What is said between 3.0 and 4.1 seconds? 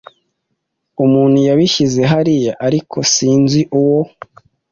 sinzi uwo.